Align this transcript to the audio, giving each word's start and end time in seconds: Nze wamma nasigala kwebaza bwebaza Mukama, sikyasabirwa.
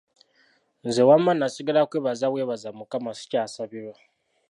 Nze 0.87 1.01
wamma 1.09 1.31
nasigala 1.33 1.81
kwebaza 1.89 2.25
bwebaza 2.31 2.69
Mukama, 2.77 3.11
sikyasabirwa. 3.19 3.97